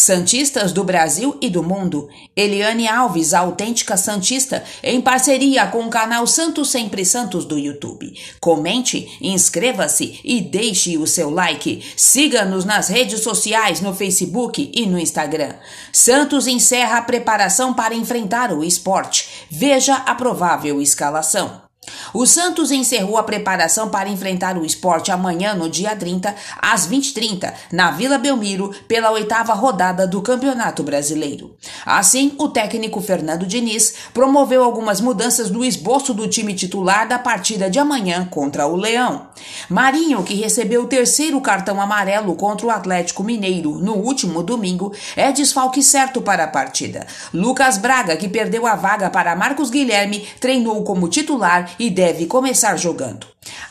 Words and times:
Santistas 0.00 0.70
do 0.70 0.84
Brasil 0.84 1.36
e 1.40 1.50
do 1.50 1.60
mundo, 1.60 2.08
Eliane 2.36 2.86
Alves, 2.86 3.34
a 3.34 3.40
autêntica 3.40 3.96
Santista, 3.96 4.62
em 4.80 5.00
parceria 5.00 5.66
com 5.66 5.84
o 5.84 5.90
canal 5.90 6.24
Santos 6.24 6.70
Sempre 6.70 7.04
Santos 7.04 7.44
do 7.44 7.58
YouTube. 7.58 8.14
Comente, 8.38 9.18
inscreva-se 9.20 10.20
e 10.22 10.40
deixe 10.40 10.96
o 10.96 11.04
seu 11.04 11.28
like. 11.28 11.84
Siga-nos 11.96 12.64
nas 12.64 12.86
redes 12.86 13.22
sociais, 13.22 13.80
no 13.80 13.92
Facebook 13.92 14.70
e 14.72 14.86
no 14.86 15.00
Instagram. 15.00 15.56
Santos 15.92 16.46
encerra 16.46 16.98
a 16.98 17.02
preparação 17.02 17.74
para 17.74 17.92
enfrentar 17.92 18.52
o 18.52 18.62
esporte. 18.62 19.48
Veja 19.50 19.96
a 19.96 20.14
provável 20.14 20.80
escalação. 20.80 21.67
O 22.12 22.26
Santos 22.26 22.70
encerrou 22.70 23.18
a 23.18 23.22
preparação 23.22 23.88
para 23.88 24.08
enfrentar 24.08 24.56
o 24.56 24.64
esporte 24.64 25.10
amanhã, 25.10 25.54
no 25.54 25.68
dia 25.68 25.94
30, 25.94 26.34
às 26.60 26.88
20h30, 26.88 27.52
na 27.72 27.90
Vila 27.90 28.18
Belmiro, 28.18 28.74
pela 28.86 29.10
oitava 29.10 29.52
rodada 29.52 30.06
do 30.06 30.22
Campeonato 30.22 30.82
Brasileiro. 30.82 31.56
Assim, 31.84 32.34
o 32.38 32.48
técnico 32.48 33.00
Fernando 33.00 33.46
Diniz 33.46 33.94
promoveu 34.14 34.62
algumas 34.62 35.00
mudanças 35.00 35.50
no 35.50 35.64
esboço 35.64 36.14
do 36.14 36.28
time 36.28 36.54
titular 36.54 37.06
da 37.06 37.18
partida 37.18 37.68
de 37.70 37.78
amanhã 37.78 38.26
contra 38.30 38.66
o 38.66 38.76
Leão. 38.76 39.28
Marinho, 39.68 40.22
que 40.22 40.34
recebeu 40.34 40.82
o 40.82 40.88
terceiro 40.88 41.40
cartão 41.40 41.80
amarelo 41.80 42.34
contra 42.34 42.66
o 42.66 42.70
Atlético 42.70 43.22
Mineiro 43.22 43.78
no 43.78 43.94
último 43.94 44.42
domingo, 44.42 44.92
é 45.16 45.30
desfalque 45.32 45.82
certo 45.82 46.20
para 46.22 46.44
a 46.44 46.48
partida. 46.48 47.06
Lucas 47.32 47.78
Braga, 47.78 48.16
que 48.16 48.28
perdeu 48.28 48.66
a 48.66 48.74
vaga 48.74 49.10
para 49.10 49.36
Marcos 49.36 49.70
Guilherme, 49.70 50.26
treinou 50.40 50.82
como 50.82 51.08
titular 51.08 51.70
e 51.78 51.90
deve 51.98 52.26
começar 52.26 52.76
jogando. 52.76 53.26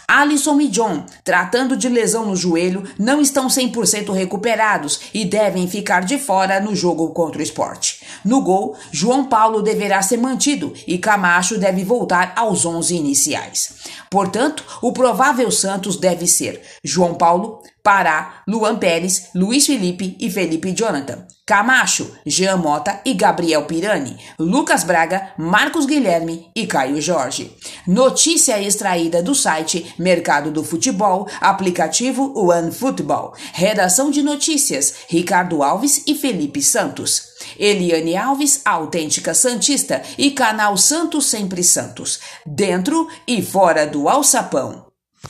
Alisson 0.05 0.59
e 0.59 0.67
John, 0.67 1.05
tratando 1.23 1.77
de 1.77 1.87
lesão 1.87 2.25
no 2.25 2.35
joelho, 2.35 2.83
não 2.99 3.21
estão 3.21 3.47
100% 3.47 4.11
recuperados 4.11 4.99
e 5.13 5.23
devem 5.23 5.65
ficar 5.65 6.01
de 6.01 6.17
fora 6.17 6.59
no 6.59 6.75
jogo 6.75 7.07
contra 7.11 7.39
o 7.39 7.41
esporte. 7.41 8.03
No 8.25 8.41
gol, 8.41 8.75
João 8.91 9.23
Paulo 9.23 9.61
deverá 9.61 10.01
ser 10.01 10.17
mantido 10.17 10.73
e 10.85 10.97
Camacho 10.97 11.57
deve 11.57 11.85
voltar 11.85 12.33
aos 12.35 12.65
11 12.65 12.97
iniciais. 12.97 13.75
Portanto, 14.09 14.61
o 14.81 14.91
provável 14.91 15.49
Santos 15.49 15.95
deve 15.95 16.27
ser 16.27 16.61
João 16.83 17.13
Paulo, 17.13 17.61
Pará, 17.87 18.43
Luan 18.45 18.75
Pérez, 18.75 19.29
Luiz 19.33 19.65
Felipe 19.65 20.17
e 20.19 20.29
Felipe 20.29 20.73
Jonathan. 20.73 21.25
Camacho, 21.45 22.11
Jean 22.25 22.57
Mota 22.57 22.99
e 23.05 23.13
Gabriel 23.13 23.63
Pirani, 23.63 24.17
Lucas 24.37 24.83
Braga, 24.83 25.31
Marcos 25.37 25.85
Guilherme 25.85 26.51
e 26.53 26.67
Caio 26.67 27.01
Jorge. 27.01 27.55
Notícia 27.87 28.61
extraída 28.61 29.23
do 29.23 29.33
site 29.33 29.95
Mercado 29.97 30.51
do 30.51 30.65
Futebol, 30.65 31.29
aplicativo 31.39 32.37
One 32.37 32.73
Football. 32.73 33.33
Redação 33.53 34.11
de 34.11 34.21
notícias: 34.21 34.93
Ricardo 35.07 35.63
Alves 35.63 36.03
e 36.05 36.13
Felipe 36.13 36.61
Santos. 36.61 37.37
Eliane 37.57 38.17
Alves, 38.17 38.59
autêntica 38.65 39.33
Santista 39.33 40.01
e 40.17 40.31
canal 40.31 40.75
Santos 40.75 41.27
Sempre 41.27 41.63
Santos. 41.63 42.19
Dentro 42.45 43.07
e 43.25 43.41
fora 43.41 43.87
do 43.87 44.09
alçapão. 44.09 44.86